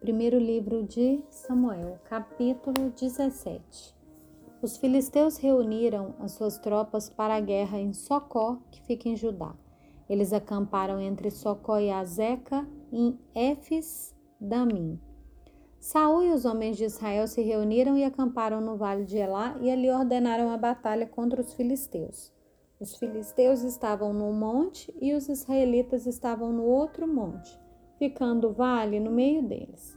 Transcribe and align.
Primeiro 0.00 0.38
livro 0.38 0.82
de 0.82 1.24
Samuel, 1.30 1.98
capítulo 2.04 2.90
17. 2.90 3.96
Os 4.60 4.76
filisteus 4.76 5.38
reuniram 5.38 6.14
as 6.20 6.32
suas 6.32 6.58
tropas 6.58 7.08
para 7.08 7.34
a 7.34 7.40
guerra 7.40 7.80
em 7.80 7.94
Socó, 7.94 8.58
que 8.70 8.82
fica 8.82 9.08
em 9.08 9.16
Judá. 9.16 9.54
Eles 10.08 10.34
acamparam 10.34 11.00
entre 11.00 11.30
Socó 11.30 11.78
e 11.78 11.90
Azeca, 11.90 12.68
em 12.92 13.18
Éfes 13.34 14.14
Damim. 14.38 15.00
Saul 15.80 16.24
e 16.24 16.30
os 16.30 16.44
homens 16.44 16.76
de 16.76 16.84
Israel 16.84 17.26
se 17.26 17.40
reuniram 17.40 17.96
e 17.96 18.04
acamparam 18.04 18.60
no 18.60 18.76
vale 18.76 19.06
de 19.06 19.16
Elá 19.16 19.56
e 19.62 19.70
ali 19.70 19.90
ordenaram 19.90 20.50
a 20.50 20.58
batalha 20.58 21.06
contra 21.06 21.40
os 21.40 21.54
filisteus. 21.54 22.30
Os 22.78 22.94
filisteus 22.96 23.62
estavam 23.62 24.12
num 24.12 24.34
monte 24.34 24.94
e 25.00 25.14
os 25.14 25.26
israelitas 25.26 26.06
estavam 26.06 26.52
no 26.52 26.64
outro 26.64 27.08
monte 27.08 27.65
ficando 27.98 28.48
o 28.48 28.52
vale 28.52 29.00
no 29.00 29.10
meio 29.10 29.42
deles. 29.42 29.96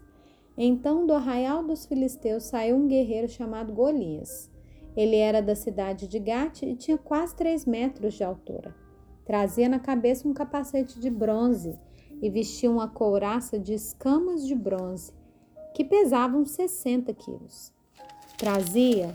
Então, 0.57 1.05
do 1.05 1.13
arraial 1.13 1.63
dos 1.63 1.85
filisteus 1.85 2.43
saiu 2.43 2.75
um 2.75 2.87
guerreiro 2.87 3.29
chamado 3.29 3.71
Golias. 3.71 4.51
Ele 4.95 5.15
era 5.15 5.41
da 5.41 5.55
cidade 5.55 6.07
de 6.07 6.19
Gate 6.19 6.63
e 6.63 6.75
tinha 6.75 6.97
quase 6.97 7.35
três 7.35 7.65
metros 7.65 8.15
de 8.15 8.23
altura. 8.23 8.75
Trazia 9.25 9.69
na 9.69 9.79
cabeça 9.79 10.27
um 10.27 10.33
capacete 10.33 10.99
de 10.99 11.09
bronze 11.09 11.79
e 12.21 12.29
vestia 12.29 12.69
uma 12.69 12.87
couraça 12.87 13.57
de 13.57 13.73
escamas 13.73 14.45
de 14.45 14.55
bronze, 14.55 15.13
que 15.73 15.85
pesavam 15.85 16.45
60 16.45 17.13
quilos. 17.13 17.71
Trazia 18.37 19.13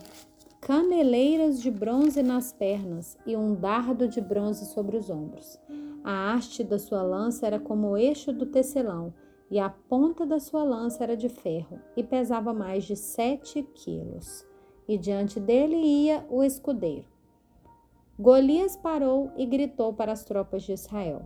caneleiras 0.60 1.60
de 1.60 1.70
bronze 1.70 2.22
nas 2.22 2.52
pernas 2.52 3.19
e 3.27 3.36
um 3.36 3.55
dardo 3.55 4.08
de 4.08 4.20
bronze 4.20 4.64
sobre 4.66 4.96
os 4.96 5.10
ombros. 5.10 5.60
A 6.04 6.34
haste 6.34 6.62
da 6.62 6.78
sua 6.78 7.02
lança 7.02 7.46
era 7.46 7.58
como 7.58 7.88
o 7.88 7.96
eixo 7.96 8.30
do 8.30 8.44
tecelão, 8.44 9.14
e 9.50 9.58
a 9.58 9.70
ponta 9.70 10.27
da 10.27 10.38
sua 10.38 10.62
lança 10.62 11.02
era 11.02 11.16
de 11.16 11.30
ferro, 11.30 11.80
e 11.96 12.02
pesava 12.02 12.52
mais 12.52 12.84
de 12.84 12.94
sete 12.94 13.62
quilos. 13.62 14.47
E 14.86 14.98
diante 14.98 15.41
dele 15.41 15.77
ia 15.77 16.27
o 16.28 16.42
escudeiro. 16.42 17.06
Golias 18.19 18.77
parou 18.77 19.32
e 19.34 19.47
gritou 19.47 19.94
para 19.94 20.12
as 20.12 20.25
tropas 20.25 20.62
de 20.62 20.72
Israel: 20.72 21.22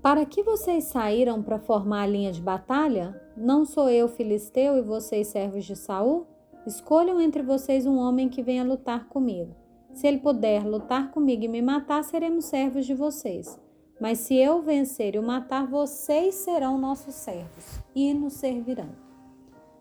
Para 0.00 0.24
que 0.24 0.42
vocês 0.42 0.84
saíram 0.84 1.42
para 1.42 1.58
formar 1.58 2.04
a 2.04 2.06
linha 2.06 2.32
de 2.32 2.40
batalha? 2.40 3.20
Não 3.36 3.66
sou 3.66 3.90
eu 3.90 4.08
filisteu 4.08 4.78
e 4.78 4.82
vocês 4.82 5.26
servos 5.26 5.66
de 5.66 5.76
Saul? 5.76 6.26
Escolham 6.66 7.20
entre 7.20 7.42
vocês 7.42 7.84
um 7.84 7.98
homem 7.98 8.30
que 8.30 8.42
venha 8.42 8.64
lutar 8.64 9.08
comigo. 9.08 9.54
Se 9.94 10.08
ele 10.08 10.18
puder 10.18 10.66
lutar 10.66 11.12
comigo 11.12 11.44
e 11.44 11.48
me 11.48 11.62
matar, 11.62 12.02
seremos 12.02 12.46
servos 12.46 12.84
de 12.84 12.94
vocês. 12.94 13.58
Mas 14.00 14.18
se 14.18 14.34
eu 14.34 14.60
vencer 14.60 15.14
e 15.14 15.18
o 15.20 15.22
matar, 15.22 15.68
vocês 15.68 16.34
serão 16.34 16.76
nossos 16.76 17.14
servos 17.14 17.78
e 17.94 18.12
nos 18.12 18.32
servirão. 18.32 18.90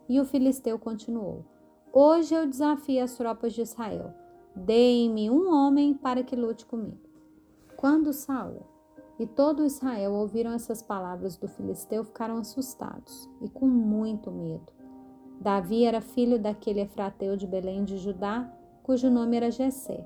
E 0.07 0.19
o 0.19 0.25
filisteu 0.25 0.77
continuou: 0.77 1.43
Hoje 1.91 2.35
eu 2.35 2.47
desafio 2.47 3.03
as 3.03 3.17
tropas 3.17 3.53
de 3.53 3.61
Israel. 3.61 4.13
Deem-me 4.55 5.31
um 5.31 5.51
homem 5.51 5.95
para 5.95 6.21
que 6.21 6.35
lute 6.35 6.63
comigo. 6.63 7.09
Quando 7.75 8.13
Saul 8.13 8.61
e 9.17 9.25
todo 9.25 9.65
Israel 9.65 10.13
ouviram 10.13 10.51
essas 10.53 10.83
palavras 10.83 11.37
do 11.37 11.47
filisteu, 11.47 12.03
ficaram 12.03 12.37
assustados 12.37 13.27
e 13.41 13.49
com 13.49 13.65
muito 13.67 14.31
medo. 14.31 14.71
Davi 15.41 15.85
era 15.85 16.01
filho 16.01 16.37
daquele 16.37 16.81
efrateu 16.81 17.35
de 17.35 17.47
Belém 17.47 17.83
de 17.83 17.97
Judá 17.97 18.47
cujo 18.83 19.09
nome 19.09 19.37
era 19.37 19.49
Jessé, 19.49 20.05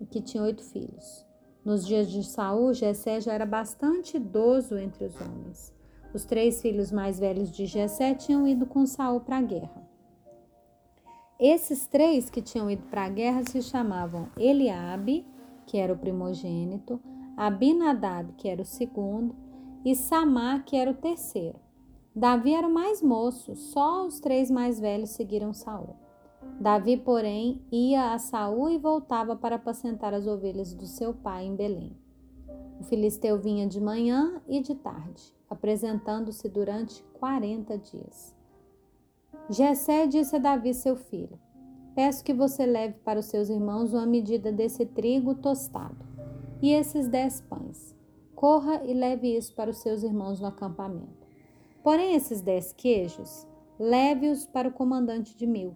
e 0.00 0.06
que 0.06 0.20
tinha 0.20 0.42
oito 0.42 0.64
filhos. 0.64 1.24
Nos 1.64 1.86
dias 1.86 2.10
de 2.10 2.24
Saul, 2.24 2.72
Jessé 2.72 3.20
já 3.20 3.34
era 3.34 3.46
bastante 3.46 4.16
idoso 4.16 4.76
entre 4.78 5.04
os 5.04 5.14
homens. 5.20 5.72
Os 6.12 6.24
três 6.24 6.60
filhos 6.62 6.90
mais 6.90 7.18
velhos 7.18 7.50
de 7.50 7.66
Jessé 7.66 8.14
tinham 8.14 8.48
ido 8.48 8.66
com 8.66 8.86
Saul 8.86 9.20
para 9.20 9.38
a 9.38 9.42
guerra. 9.42 9.88
Esses 11.38 11.86
três 11.86 12.30
que 12.30 12.40
tinham 12.40 12.70
ido 12.70 12.84
para 12.84 13.04
a 13.04 13.08
guerra 13.08 13.42
se 13.44 13.60
chamavam 13.60 14.28
Eliabe, 14.38 15.26
que 15.66 15.76
era 15.76 15.92
o 15.92 15.98
primogênito, 15.98 17.00
Abinadab, 17.36 18.32
que 18.34 18.48
era 18.48 18.62
o 18.62 18.66
segundo, 18.66 19.34
e 19.84 19.94
Samá, 19.94 20.60
que 20.60 20.76
era 20.76 20.90
o 20.90 20.94
terceiro. 20.94 21.58
Davi 22.14 22.54
era 22.54 22.66
o 22.66 22.72
mais 22.72 23.02
moço, 23.02 23.56
só 23.56 24.06
os 24.06 24.20
três 24.20 24.50
mais 24.50 24.78
velhos 24.78 25.10
seguiram 25.10 25.52
Saul. 25.52 25.96
Davi, 26.60 26.96
porém, 26.96 27.60
ia 27.70 28.14
a 28.14 28.18
Saul 28.18 28.70
e 28.70 28.78
voltava 28.78 29.36
para 29.36 29.56
apacentar 29.56 30.14
as 30.14 30.26
ovelhas 30.26 30.72
do 30.72 30.86
seu 30.86 31.12
pai 31.12 31.44
em 31.44 31.54
Belém. 31.54 31.96
O 32.80 32.84
filisteu 32.84 33.38
vinha 33.38 33.66
de 33.66 33.80
manhã 33.80 34.40
e 34.48 34.60
de 34.60 34.74
tarde, 34.74 35.22
apresentando-se 35.50 36.48
durante 36.48 37.02
quarenta 37.12 37.76
dias. 37.76 38.34
Jessé 39.50 40.06
disse 40.06 40.36
a 40.36 40.38
Davi, 40.38 40.72
seu 40.72 40.96
filho: 40.96 41.38
Peço 41.94 42.24
que 42.24 42.32
você 42.32 42.64
leve 42.64 42.94
para 43.04 43.20
os 43.20 43.26
seus 43.26 43.48
irmãos 43.48 43.92
uma 43.92 44.06
medida 44.06 44.50
desse 44.50 44.86
trigo 44.86 45.34
tostado 45.34 46.04
e 46.62 46.72
esses 46.72 47.08
dez 47.08 47.40
pães. 47.40 47.94
Corra 48.34 48.82
e 48.84 48.94
leve 48.94 49.36
isso 49.36 49.54
para 49.54 49.70
os 49.70 49.78
seus 49.78 50.02
irmãos 50.02 50.40
no 50.40 50.46
acampamento. 50.46 51.26
Porém, 51.82 52.14
esses 52.14 52.40
dez 52.40 52.72
queijos, 52.72 53.46
leve-os 53.78 54.46
para 54.46 54.68
o 54.68 54.72
comandante 54.72 55.36
de 55.36 55.46
mil 55.46 55.74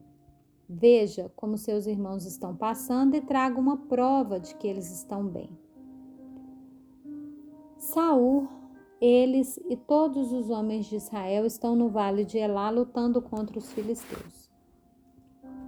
Veja 0.69 1.33
como 1.35 1.57
seus 1.57 1.87
irmãos 1.87 2.27
estão 2.27 2.55
passando 2.55 3.15
e 3.15 3.23
traga 3.23 3.59
uma 3.59 3.79
prova 3.79 4.39
de 4.39 4.55
que 4.57 4.67
eles 4.67 4.91
estão 4.91 5.27
bem. 5.27 5.49
Saul, 7.79 8.47
eles 9.01 9.59
e 9.69 9.77
todos 9.77 10.31
os 10.31 10.51
homens 10.51 10.85
de 10.87 10.97
Israel 10.97 11.47
estão 11.47 11.75
no 11.75 11.89
vale 11.89 12.23
de 12.23 12.37
Elá 12.37 12.69
lutando 12.69 13.23
contra 13.23 13.59
os 13.59 13.73
filisteus. 13.73 14.51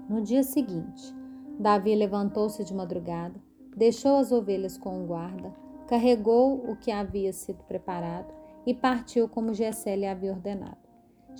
No 0.06 0.20
dia 0.20 0.42
seguinte, 0.42 1.14
Davi 1.58 1.94
levantou-se 1.94 2.62
de 2.62 2.74
madrugada, 2.74 3.40
deixou 3.74 4.16
as 4.16 4.30
ovelhas 4.32 4.76
com 4.76 5.02
o 5.02 5.06
guarda, 5.06 5.54
carregou 5.86 6.70
o 6.70 6.76
que 6.76 6.90
havia 6.90 7.32
sido 7.32 7.62
preparado 7.64 8.34
e 8.66 8.74
partiu 8.74 9.28
como 9.28 9.54
Jessé 9.54 9.96
lhe 9.96 10.06
havia 10.06 10.32
ordenado. 10.32 10.89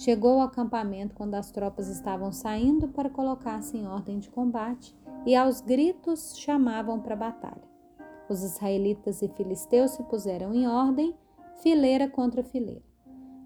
Chegou 0.00 0.41
ao 0.41 0.47
acampamento 0.47 1.15
quando 1.15 1.34
as 1.34 1.50
tropas 1.50 1.87
estavam 1.88 2.33
saindo 2.33 2.88
para 2.88 3.11
colocar-se 3.11 3.77
em 3.77 3.87
ordem 3.87 4.19
de 4.19 4.31
combate 4.31 4.97
e 5.27 5.37
aos 5.37 5.61
gritos 5.61 6.38
chamavam 6.38 6.99
para 6.99 7.15
batalha. 7.15 7.69
Os 8.27 8.43
israelitas 8.43 9.21
e 9.21 9.28
filisteus 9.28 9.91
se 9.91 10.03
puseram 10.05 10.55
em 10.55 10.66
ordem, 10.66 11.15
fileira 11.56 12.09
contra 12.09 12.43
fileira. 12.43 12.83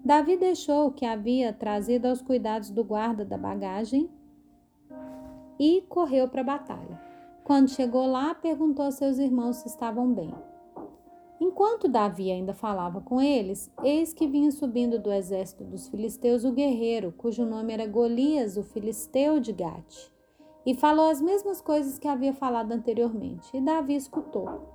Davi 0.01 0.37
deixou 0.37 0.87
o 0.87 0.91
que 0.93 1.05
havia 1.05 1.51
trazido 1.51 2.07
aos 2.07 2.21
cuidados 2.21 2.69
do 2.69 2.85
guarda 2.85 3.25
da 3.25 3.37
bagagem 3.37 4.09
e 5.59 5.81
correu 5.89 6.29
para 6.29 6.39
a 6.39 6.45
batalha. 6.45 7.01
Quando 7.43 7.69
chegou 7.69 8.05
lá, 8.05 8.33
perguntou 8.33 8.85
a 8.85 8.91
seus 8.91 9.17
irmãos 9.17 9.57
se 9.57 9.67
estavam 9.67 10.13
bem. 10.13 10.33
Enquanto 11.39 11.89
Davi 11.89 12.31
ainda 12.31 12.53
falava 12.53 13.01
com 13.01 13.21
eles, 13.21 13.69
eis 13.83 14.13
que 14.13 14.25
vinha 14.25 14.51
subindo 14.51 14.97
do 14.97 15.11
exército 15.11 15.65
dos 15.65 15.87
filisteus 15.89 16.45
o 16.45 16.51
guerreiro, 16.51 17.13
cujo 17.17 17.45
nome 17.45 17.73
era 17.73 17.85
Golias, 17.85 18.55
o 18.55 18.63
filisteu 18.63 19.39
de 19.39 19.51
Gate, 19.51 20.09
e 20.65 20.73
falou 20.73 21.09
as 21.09 21.21
mesmas 21.21 21.59
coisas 21.59 21.99
que 21.99 22.07
havia 22.07 22.33
falado 22.33 22.71
anteriormente, 22.71 23.49
e 23.53 23.59
Davi 23.59 23.95
escutou. 23.95 24.73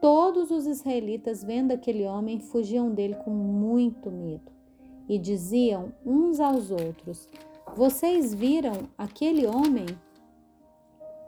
Todos 0.00 0.50
os 0.50 0.66
israelitas, 0.66 1.44
vendo 1.44 1.72
aquele 1.72 2.06
homem, 2.06 2.40
fugiam 2.40 2.90
dele 2.90 3.14
com 3.16 3.30
muito 3.30 4.10
medo, 4.10 4.50
e 5.08 5.18
diziam 5.18 5.92
uns 6.04 6.40
aos 6.40 6.70
outros: 6.70 7.28
Vocês 7.76 8.32
viram 8.32 8.88
aquele 8.96 9.46
homem? 9.46 9.86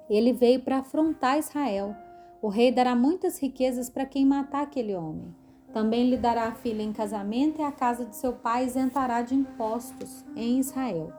Ele 0.08 0.32
veio 0.32 0.60
para 0.60 0.78
afrontar 0.78 1.38
Israel 1.38 1.94
o 2.44 2.50
rei 2.50 2.70
dará 2.70 2.94
muitas 2.94 3.40
riquezas 3.40 3.88
para 3.88 4.04
quem 4.04 4.26
matar 4.26 4.64
aquele 4.64 4.94
homem. 4.94 5.34
Também 5.72 6.10
lhe 6.10 6.18
dará 6.18 6.48
a 6.48 6.54
filha 6.54 6.82
em 6.82 6.92
casamento 6.92 7.58
e 7.58 7.64
a 7.64 7.72
casa 7.72 8.04
de 8.04 8.14
seu 8.14 8.34
pai 8.34 8.66
isentará 8.66 9.22
de 9.22 9.34
impostos 9.34 10.22
em 10.36 10.58
Israel. 10.58 11.10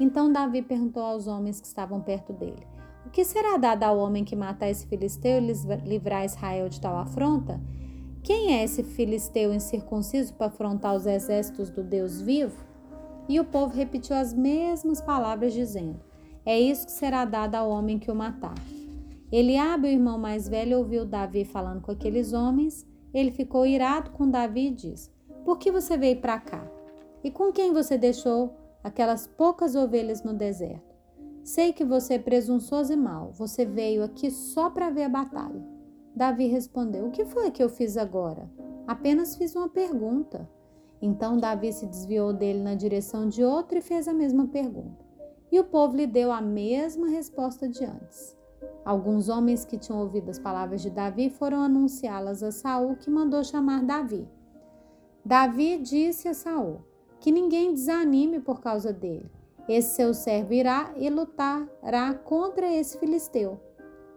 Então 0.00 0.32
Davi 0.32 0.62
perguntou 0.62 1.02
aos 1.02 1.26
homens 1.26 1.60
que 1.60 1.66
estavam 1.66 2.00
perto 2.00 2.32
dele: 2.32 2.66
O 3.04 3.10
que 3.10 3.26
será 3.26 3.58
dado 3.58 3.82
ao 3.82 3.98
homem 3.98 4.24
que 4.24 4.34
matar 4.34 4.70
esse 4.70 4.86
filisteu 4.86 5.38
e 5.38 5.86
livrar 5.86 6.24
Israel 6.24 6.70
de 6.70 6.80
tal 6.80 6.96
afronta? 6.96 7.60
Quem 8.22 8.54
é 8.54 8.64
esse 8.64 8.82
filisteu 8.82 9.52
incircunciso 9.52 10.32
para 10.32 10.46
afrontar 10.46 10.96
os 10.96 11.04
exércitos 11.04 11.68
do 11.68 11.84
Deus 11.84 12.22
vivo? 12.22 12.56
E 13.28 13.38
o 13.38 13.44
povo 13.44 13.76
repetiu 13.76 14.16
as 14.16 14.32
mesmas 14.32 15.02
palavras, 15.02 15.52
dizendo: 15.52 16.00
É 16.46 16.58
isso 16.58 16.86
que 16.86 16.92
será 16.92 17.26
dado 17.26 17.56
ao 17.56 17.68
homem 17.68 17.98
que 17.98 18.10
o 18.10 18.14
matar. 18.14 18.54
Eliabe, 19.32 19.86
o 19.86 19.90
irmão 19.90 20.18
mais 20.18 20.48
velho, 20.48 20.78
ouviu 20.78 21.04
Davi 21.04 21.44
falando 21.44 21.80
com 21.80 21.92
aqueles 21.92 22.32
homens. 22.32 22.84
Ele 23.14 23.30
ficou 23.30 23.64
irado 23.64 24.10
com 24.10 24.28
Davi 24.28 24.66
e 24.66 24.74
disse: 24.74 25.10
Por 25.44 25.56
que 25.56 25.70
você 25.70 25.96
veio 25.96 26.20
para 26.20 26.40
cá? 26.40 26.68
E 27.22 27.30
com 27.30 27.52
quem 27.52 27.72
você 27.72 27.96
deixou 27.96 28.56
aquelas 28.82 29.28
poucas 29.28 29.76
ovelhas 29.76 30.24
no 30.24 30.34
deserto? 30.34 30.96
Sei 31.44 31.72
que 31.72 31.84
você 31.84 32.14
é 32.14 32.18
presunçoso 32.18 32.92
e 32.92 32.96
mau. 32.96 33.30
Você 33.32 33.64
veio 33.64 34.02
aqui 34.02 34.30
só 34.30 34.68
para 34.68 34.90
ver 34.90 35.04
a 35.04 35.08
batalha. 35.08 35.64
Davi 36.14 36.48
respondeu: 36.48 37.06
O 37.06 37.10
que 37.12 37.24
foi 37.24 37.52
que 37.52 37.62
eu 37.62 37.68
fiz 37.68 37.96
agora? 37.96 38.50
Apenas 38.84 39.36
fiz 39.36 39.54
uma 39.54 39.68
pergunta. 39.68 40.48
Então 41.00 41.38
Davi 41.38 41.72
se 41.72 41.86
desviou 41.86 42.32
dele 42.32 42.60
na 42.60 42.74
direção 42.74 43.28
de 43.28 43.44
outro 43.44 43.78
e 43.78 43.80
fez 43.80 44.08
a 44.08 44.12
mesma 44.12 44.48
pergunta. 44.48 45.04
E 45.52 45.58
o 45.60 45.64
povo 45.64 45.96
lhe 45.96 46.06
deu 46.06 46.32
a 46.32 46.40
mesma 46.40 47.08
resposta 47.08 47.68
de 47.68 47.84
antes. 47.84 48.39
Alguns 48.84 49.28
homens 49.28 49.64
que 49.64 49.78
tinham 49.78 50.00
ouvido 50.00 50.30
as 50.30 50.38
palavras 50.38 50.82
de 50.82 50.90
Davi 50.90 51.30
foram 51.30 51.62
anunciá-las 51.62 52.42
a 52.42 52.50
Saul, 52.50 52.96
que 52.96 53.10
mandou 53.10 53.44
chamar 53.44 53.82
Davi. 53.82 54.28
Davi 55.24 55.78
disse 55.78 56.28
a 56.28 56.34
Saul 56.34 56.80
que 57.20 57.30
ninguém 57.30 57.74
desanime 57.74 58.40
por 58.40 58.60
causa 58.60 58.92
dele. 58.92 59.30
Esse 59.68 59.96
seu 59.96 60.14
servo 60.14 60.54
irá 60.54 60.92
e 60.96 61.08
lutará 61.10 62.14
contra 62.24 62.72
esse 62.72 62.98
filisteu. 62.98 63.60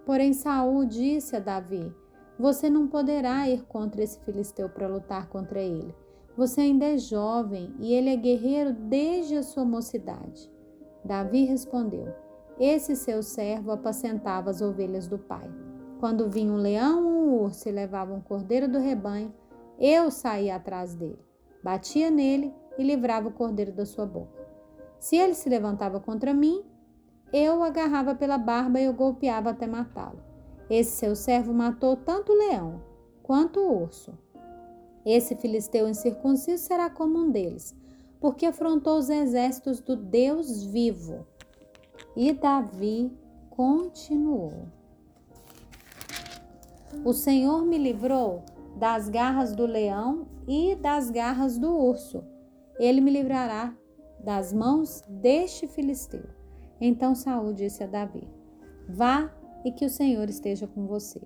Porém 0.05 0.33
Saul 0.33 0.85
disse 0.85 1.35
a 1.35 1.39
Davi: 1.39 1.93
Você 2.39 2.69
não 2.69 2.87
poderá 2.87 3.47
ir 3.47 3.63
contra 3.65 4.01
esse 4.01 4.19
filisteu 4.21 4.69
para 4.69 4.87
lutar 4.87 5.27
contra 5.27 5.61
ele. 5.61 5.93
Você 6.35 6.61
ainda 6.61 6.85
é 6.85 6.97
jovem 6.97 7.73
e 7.77 7.93
ele 7.93 8.09
é 8.09 8.15
guerreiro 8.15 8.73
desde 8.73 9.35
a 9.35 9.43
sua 9.43 9.63
mocidade. 9.63 10.49
Davi 11.05 11.43
respondeu: 11.43 12.13
Esse 12.59 12.95
seu 12.95 13.23
servo 13.23 13.71
apacentava 13.71 14.49
as 14.49 14.61
ovelhas 14.61 15.07
do 15.07 15.17
pai. 15.17 15.49
Quando 15.99 16.29
vinha 16.29 16.51
um 16.51 16.57
leão 16.57 17.05
ou 17.05 17.11
um 17.11 17.41
urso 17.43 17.67
e 17.67 17.71
levava 17.71 18.13
um 18.13 18.21
cordeiro 18.21 18.67
do 18.67 18.77
rebanho, 18.77 19.33
eu 19.79 20.11
saía 20.11 20.55
atrás 20.55 20.93
dele, 20.93 21.19
batia 21.63 22.11
nele 22.11 22.53
e 22.77 22.83
livrava 22.83 23.29
o 23.29 23.33
cordeiro 23.33 23.71
da 23.71 23.85
sua 23.85 24.05
boca. 24.05 24.45
Se 24.99 25.15
ele 25.15 25.33
se 25.33 25.49
levantava 25.49 25.99
contra 25.99 26.33
mim, 26.33 26.63
eu 27.33 27.57
o 27.57 27.63
agarrava 27.63 28.13
pela 28.13 28.37
barba 28.37 28.79
e 28.79 28.87
o 28.87 28.93
golpeava 28.93 29.49
até 29.49 29.65
matá-lo. 29.65 30.19
Esse 30.69 30.91
seu 30.91 31.15
servo 31.15 31.53
matou 31.53 31.95
tanto 31.95 32.31
o 32.31 32.35
leão 32.35 32.81
quanto 33.23 33.59
o 33.59 33.81
urso. 33.81 34.17
Esse 35.05 35.35
filisteu 35.35 35.87
incircunciso 35.87 36.63
será 36.63 36.89
como 36.89 37.17
um 37.17 37.31
deles, 37.31 37.75
porque 38.19 38.45
afrontou 38.45 38.97
os 38.97 39.09
exércitos 39.09 39.81
do 39.81 39.95
Deus 39.95 40.63
vivo. 40.63 41.25
E 42.15 42.31
Davi 42.33 43.11
continuou: 43.49 44.67
O 47.03 47.13
Senhor 47.13 47.65
me 47.65 47.77
livrou 47.77 48.43
das 48.77 49.09
garras 49.09 49.55
do 49.55 49.65
leão 49.65 50.27
e 50.47 50.75
das 50.75 51.09
garras 51.09 51.57
do 51.57 51.75
urso. 51.75 52.23
Ele 52.79 53.01
me 53.01 53.11
livrará 53.11 53.75
das 54.19 54.51
mãos 54.51 55.03
deste 55.07 55.67
filisteu. 55.67 56.25
Então 56.79 57.15
Saul 57.15 57.53
disse 57.53 57.83
a 57.83 57.87
Davi: 57.87 58.27
Vá 58.87 59.31
e 59.63 59.71
que 59.71 59.85
o 59.85 59.89
Senhor 59.89 60.29
esteja 60.29 60.67
com 60.67 60.85
você. 60.87 61.21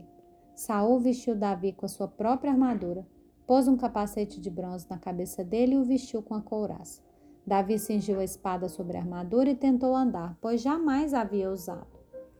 Saul 0.55 0.99
vestiu 0.99 1.35
Davi 1.35 1.71
com 1.71 1.85
a 1.85 1.89
sua 1.89 2.07
própria 2.07 2.51
armadura 2.51 3.05
Pôs 3.47 3.65
um 3.65 3.77
capacete 3.77 4.41
de 4.41 4.49
bronze 4.49 4.85
na 4.89 4.97
cabeça 4.97 5.41
dele 5.41 5.75
e 5.75 5.77
o 5.77 5.85
vestiu 5.85 6.21
com 6.21 6.35
a 6.35 6.41
couraça. 6.41 7.01
Davi 7.47 7.79
cingiu 7.79 8.19
a 8.19 8.25
espada 8.25 8.67
sobre 8.67 8.97
a 8.97 8.99
armadura 8.99 9.49
e 9.49 9.55
tentou 9.55 9.95
andar, 9.95 10.37
pois 10.41 10.61
jamais 10.61 11.13
havia 11.13 11.49
usado. 11.49 11.87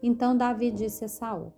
Então 0.04 0.36
Davi 0.36 0.70
disse 0.70 1.06
a 1.06 1.08
Saul: 1.08 1.54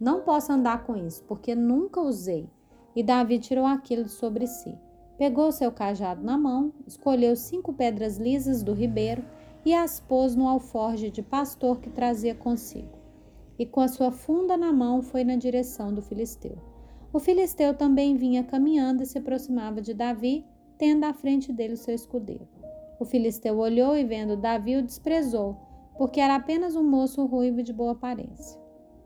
Não 0.00 0.22
posso 0.22 0.50
andar 0.50 0.84
com 0.84 0.96
isso, 0.96 1.22
porque 1.24 1.54
nunca 1.54 2.00
usei. 2.00 2.48
E 2.96 3.02
Davi 3.02 3.38
tirou 3.38 3.66
aquilo 3.66 4.04
de 4.04 4.10
sobre 4.10 4.46
si. 4.46 4.74
Pegou 5.18 5.52
seu 5.52 5.70
cajado 5.70 6.24
na 6.24 6.38
mão, 6.38 6.72
escolheu 6.86 7.36
cinco 7.36 7.74
pedras 7.74 8.16
lisas 8.16 8.62
do 8.62 8.72
ribeiro 8.72 9.22
e 9.66 9.74
as 9.74 10.00
pôs 10.00 10.34
no 10.34 10.48
alforge 10.48 11.10
de 11.10 11.22
pastor 11.22 11.80
que 11.80 11.90
trazia 11.90 12.34
consigo. 12.34 12.96
E 13.58 13.66
com 13.66 13.82
a 13.82 13.88
sua 13.88 14.10
funda 14.10 14.56
na 14.56 14.72
mão 14.72 15.02
foi 15.02 15.24
na 15.24 15.36
direção 15.36 15.92
do 15.92 16.00
filisteu. 16.00 16.56
O 17.12 17.18
filisteu 17.18 17.74
também 17.74 18.16
vinha 18.16 18.44
caminhando 18.44 19.02
e 19.02 19.06
se 19.06 19.18
aproximava 19.18 19.82
de 19.82 19.92
Davi, 19.92 20.46
tendo 20.78 21.04
à 21.04 21.12
frente 21.12 21.52
dele 21.52 21.74
o 21.74 21.76
seu 21.76 21.94
escudeiro. 21.94 22.57
O 22.98 23.04
filisteu 23.04 23.58
olhou 23.58 23.96
e, 23.96 24.04
vendo 24.04 24.36
Davi, 24.36 24.76
o 24.76 24.82
desprezou, 24.82 25.56
porque 25.96 26.20
era 26.20 26.34
apenas 26.34 26.74
um 26.74 26.82
moço 26.82 27.24
ruivo 27.26 27.62
de 27.62 27.72
boa 27.72 27.92
aparência. 27.92 28.60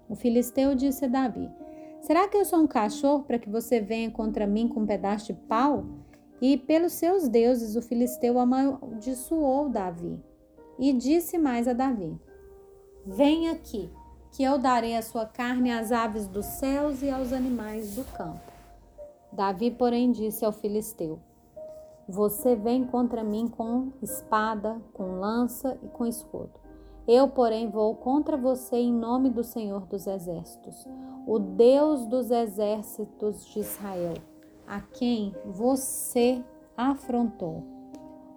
O 0.08 0.14
filisteu 0.14 0.74
disse 0.74 1.04
a 1.04 1.08
Davi: 1.08 1.50
Será 2.00 2.26
que 2.26 2.36
eu 2.36 2.44
sou 2.44 2.60
um 2.60 2.66
cachorro 2.66 3.24
para 3.24 3.38
que 3.38 3.48
você 3.48 3.80
venha 3.80 4.10
contra 4.10 4.46
mim 4.46 4.66
com 4.66 4.80
um 4.80 4.86
pedaço 4.86 5.26
de 5.26 5.34
pau? 5.34 5.84
E 6.40 6.56
pelos 6.56 6.94
seus 6.94 7.28
deuses, 7.28 7.76
o 7.76 7.82
filisteu 7.82 8.38
amaldiçoou 8.38 9.68
Davi. 9.68 10.18
E 10.78 10.92
disse 10.92 11.38
mais 11.38 11.68
a 11.68 11.72
Davi: 11.72 12.18
Vem 13.06 13.48
aqui 13.48 13.90
que 14.32 14.42
eu 14.42 14.58
darei 14.58 14.96
a 14.96 15.02
sua 15.02 15.26
carne 15.26 15.70
às 15.70 15.92
aves 15.92 16.26
dos 16.26 16.46
céus 16.46 17.02
e 17.02 17.10
aos 17.10 17.32
animais 17.32 17.94
do 17.94 18.04
campo. 18.16 18.40
Davi, 19.30 19.70
porém, 19.70 20.10
disse 20.10 20.44
ao 20.44 20.52
filisteu: 20.52 21.20
Você 22.12 22.54
vem 22.54 22.84
contra 22.84 23.24
mim 23.24 23.48
com 23.48 23.90
espada, 24.02 24.78
com 24.92 25.18
lança 25.18 25.78
e 25.82 25.88
com 25.88 26.04
escudo. 26.04 26.60
Eu, 27.08 27.26
porém, 27.26 27.70
vou 27.70 27.94
contra 27.94 28.36
você 28.36 28.76
em 28.76 28.92
nome 28.92 29.30
do 29.30 29.42
Senhor 29.42 29.86
dos 29.86 30.06
Exércitos, 30.06 30.86
o 31.26 31.38
Deus 31.38 32.04
dos 32.04 32.30
exércitos 32.30 33.46
de 33.46 33.60
Israel, 33.60 34.12
a 34.66 34.82
quem 34.82 35.34
você 35.46 36.44
afrontou. 36.76 37.62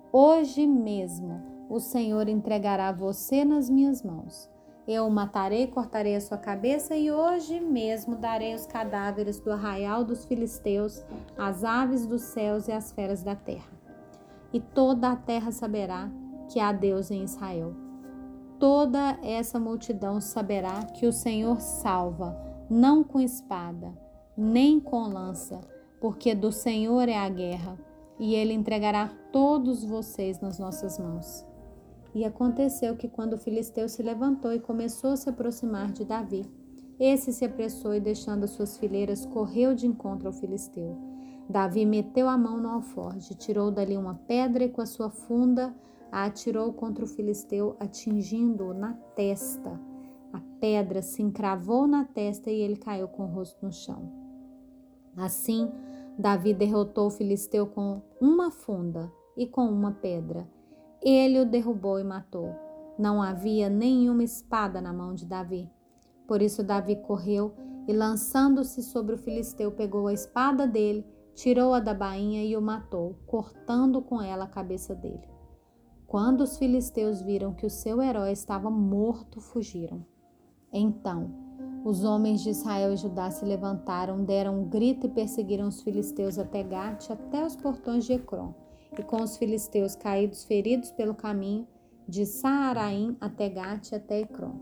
Hoje 0.10 0.66
mesmo 0.66 1.42
o 1.70 1.82
Senhor 1.82 2.30
entregará 2.30 2.94
você 2.94 3.44
nas 3.44 3.70
minhas 3.70 4.02
mãos 4.02 4.50
eu 4.88 5.08
o 5.08 5.12
matarei, 5.12 5.66
cortarei 5.68 6.16
a 6.16 6.22
sua 6.22 6.38
cabeça 6.38 6.96
e 6.96 7.12
hoje 7.12 7.60
mesmo 7.60 8.16
darei 8.16 8.54
os 8.54 8.68
cadáveres 8.68 9.40
do 9.40 9.52
arraial 9.52 10.04
dos 10.04 10.26
filisteus, 10.26 11.04
às 11.36 11.64
aves 11.64 12.06
dos 12.06 12.22
céus 12.22 12.68
e 12.68 12.72
às 12.72 12.92
feras 12.92 13.24
da 13.24 13.36
terra. 13.36 13.74
E 14.54 14.60
toda 14.60 15.10
a 15.10 15.16
terra 15.16 15.52
saberá 15.52 16.10
que 16.52 16.60
há 16.60 16.72
Deus 16.72 17.10
em 17.10 17.24
Israel. 17.24 17.74
Toda 18.60 19.18
essa 19.24 19.60
multidão 19.60 20.22
saberá 20.22 20.84
que 20.94 21.08
o 21.08 21.12
Senhor 21.12 21.60
salva, 21.60 22.38
não 22.70 23.04
com 23.04 23.20
espada, 23.20 23.92
nem 24.38 24.80
com 24.80 25.08
lança, 25.08 25.60
porque 26.00 26.36
do 26.36 26.52
Senhor 26.52 27.10
é 27.10 27.18
a 27.18 27.28
guerra, 27.28 27.78
e 28.20 28.36
ele 28.36 28.54
entregará 28.54 29.10
todos 29.32 29.84
vocês 29.84 30.40
nas 30.40 30.60
nossas 30.60 31.00
mãos. 31.00 31.46
E 32.16 32.24
aconteceu 32.24 32.96
que, 32.96 33.10
quando 33.10 33.34
o 33.34 33.38
filisteu 33.38 33.90
se 33.90 34.02
levantou 34.02 34.54
e 34.54 34.60
começou 34.60 35.12
a 35.12 35.18
se 35.18 35.30
aproximar 35.30 35.92
de 35.92 36.06
Davi, 36.06 36.50
esse 36.98 37.34
se 37.34 37.44
apressou 37.44 37.94
e, 37.94 38.00
deixando 38.00 38.46
as 38.46 38.52
suas 38.52 38.78
fileiras, 38.78 39.26
correu 39.26 39.76
de 39.76 39.86
encontro 39.86 40.28
ao 40.28 40.34
filisteu. 40.34 40.98
Davi 41.50 41.86
meteu 41.86 42.30
a 42.30 42.38
mão 42.38 42.58
no 42.58 42.70
alforge, 42.70 43.36
tirou 43.36 43.70
dali 43.70 43.98
uma 43.98 44.16
pedra 44.16 44.64
e, 44.64 44.70
com 44.70 44.80
a 44.80 44.86
sua 44.86 45.10
funda, 45.10 45.76
a 46.10 46.24
atirou 46.24 46.72
contra 46.72 47.04
o 47.04 47.08
filisteu, 47.08 47.76
atingindo-o 47.82 48.74
na 48.74 48.94
testa. 49.14 49.78
A 50.32 50.40
pedra 50.62 51.02
se 51.02 51.22
encravou 51.22 51.86
na 51.86 52.06
testa 52.06 52.50
e 52.50 52.62
ele 52.62 52.78
caiu 52.78 53.10
com 53.10 53.24
o 53.24 53.28
rosto 53.28 53.66
no 53.66 53.74
chão. 53.74 54.10
Assim, 55.18 55.70
Davi 56.18 56.54
derrotou 56.54 57.08
o 57.08 57.12
filisteu 57.12 57.68
com 57.68 58.02
uma 58.22 58.50
funda 58.50 59.12
e 59.36 59.46
com 59.46 59.66
uma 59.66 59.92
pedra. 59.92 60.55
Ele 61.06 61.40
o 61.40 61.46
derrubou 61.46 62.00
e 62.00 62.04
matou. 62.04 62.56
Não 62.98 63.22
havia 63.22 63.70
nenhuma 63.70 64.24
espada 64.24 64.82
na 64.82 64.92
mão 64.92 65.14
de 65.14 65.24
Davi. 65.24 65.70
Por 66.28 66.42
isso 66.42 66.64
Davi 66.64 66.96
correu 66.96 67.54
e, 67.88 67.94
lançando-se 67.94 68.82
sobre 68.82 69.14
o 69.14 69.18
filisteu, 69.20 69.72
pegou 69.72 70.08
a 70.08 70.14
espada 70.14 70.66
dele, 70.66 71.06
tirou-a 71.36 71.80
da 71.80 71.94
bainha 71.94 72.44
e 72.44 72.58
o 72.58 72.62
matou, 72.62 73.20
cortando 73.28 74.02
com 74.02 74.20
ela 74.20 74.46
a 74.46 74.50
cabeça 74.50 74.96
dele. 74.96 75.30
Quando 76.08 76.42
os 76.42 76.58
filisteus 76.58 77.22
viram 77.22 77.54
que 77.54 77.68
o 77.68 77.70
seu 77.70 78.02
herói 78.02 78.32
estava 78.32 78.72
morto, 78.72 79.40
fugiram. 79.40 80.04
Então, 80.74 81.30
os 81.84 82.04
homens 82.04 82.42
de 82.42 82.50
Israel 82.50 82.94
e 82.94 82.98
Judá 82.98 83.30
se 83.30 83.46
levantaram, 83.46 84.24
deram 84.24 84.62
um 84.62 84.68
grito 84.68 85.06
e 85.06 85.12
perseguiram 85.12 85.68
os 85.68 85.84
filisteus 85.84 86.40
até 86.40 86.64
Gate, 86.64 87.12
até 87.12 87.46
os 87.46 87.56
portões 87.56 88.06
de 88.06 88.14
Ecrom 88.14 88.65
e 89.00 89.04
com 89.04 89.22
os 89.22 89.38
filisteus 89.38 89.96
caídos 89.96 90.44
feridos 90.46 90.92
pelo 90.92 91.14
caminho 91.14 91.68
de 92.08 92.26
Saaraim 92.26 93.18
até 93.20 93.50
Gate 93.50 93.94
até 93.94 94.22
Ecrom. 94.22 94.60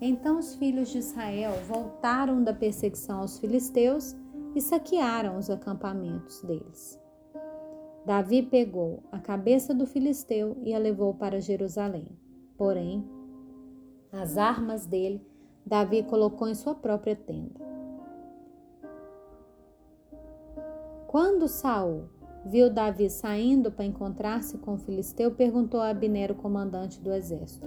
Então 0.00 0.38
os 0.38 0.54
filhos 0.56 0.90
de 0.90 0.98
Israel 0.98 1.52
voltaram 1.66 2.42
da 2.42 2.52
perseguição 2.52 3.20
aos 3.20 3.38
filisteus 3.38 4.14
e 4.54 4.60
saquearam 4.60 5.36
os 5.38 5.50
acampamentos 5.50 6.42
deles. 6.42 7.00
Davi 8.04 8.42
pegou 8.42 9.02
a 9.10 9.18
cabeça 9.18 9.74
do 9.74 9.86
filisteu 9.86 10.56
e 10.62 10.74
a 10.74 10.78
levou 10.78 11.14
para 11.14 11.40
Jerusalém. 11.40 12.06
Porém, 12.56 13.04
as 14.12 14.36
armas 14.36 14.86
dele 14.86 15.26
Davi 15.66 16.02
colocou 16.02 16.46
em 16.46 16.54
sua 16.54 16.74
própria 16.74 17.16
tenda. 17.16 17.58
Quando 21.08 21.48
Saul 21.48 22.10
viu 22.44 22.70
Davi 22.70 23.08
saindo 23.08 23.70
para 23.70 23.84
encontrar-se 23.84 24.58
com 24.58 24.74
o 24.74 24.78
filisteu, 24.78 25.30
perguntou 25.30 25.80
a 25.80 25.90
Abner, 25.90 26.32
o 26.32 26.34
comandante 26.34 27.00
do 27.00 27.12
exército: 27.12 27.66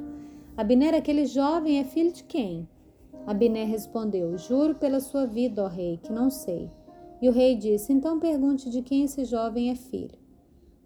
Abner, 0.55 0.93
aquele 0.93 1.25
jovem 1.25 1.79
é 1.79 1.84
filho 1.84 2.12
de 2.12 2.24
quem? 2.24 2.67
Abner 3.25 3.67
respondeu: 3.67 4.38
Juro 4.38 4.75
pela 4.75 5.00
sua 5.00 5.25
vida, 5.25 5.63
ó 5.63 5.67
rei, 5.67 6.00
que 6.01 6.12
não 6.12 6.29
sei. 6.29 6.69
E 7.22 7.27
o 7.27 7.31
rei 7.31 7.55
disse: 7.55 7.91
Então 7.91 8.19
pergunte 8.19 8.69
de 8.69 8.81
quem 8.81 9.03
esse 9.03 9.25
jovem 9.25 9.69
é 9.69 9.75
filho. 9.75 10.17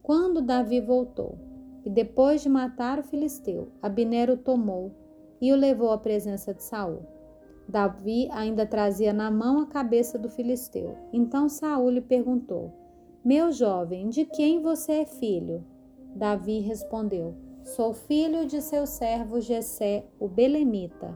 Quando 0.02 0.42
Davi 0.42 0.82
voltou, 0.82 1.38
e 1.86 1.90
depois 1.90 2.42
de 2.42 2.50
matar 2.50 3.00
o 3.00 3.04
filisteu, 3.04 3.70
Abner 3.82 4.30
o 4.30 4.38
tomou 4.38 4.92
e 5.40 5.52
o 5.52 5.56
levou 5.56 5.92
à 5.92 5.98
presença 5.98 6.54
de 6.54 6.64
Saul. 6.64 7.00
Davi 7.68 8.28
ainda 8.32 8.66
trazia 8.66 9.14
na 9.14 9.32
mão 9.32 9.60
a 9.60 9.66
cabeça 9.66 10.18
do 10.20 10.30
filisteu. 10.30 10.98
Então 11.14 11.48
Saul 11.48 11.90
lhe 11.90 12.02
perguntou: 12.02 12.74
Meu 13.24 13.52
jovem, 13.52 14.10
de 14.10 14.26
quem 14.26 14.64
você 14.64 14.94
é 14.94 15.06
filho? 15.06 15.64
Davi 16.16 16.60
respondeu: 16.60 17.36
Sou 17.64 17.94
filho 17.94 18.48
de 18.48 18.60
seu 18.64 18.88
servo 18.88 19.40
Jessé, 19.40 20.04
o 20.20 20.28
belemita. 20.28 21.16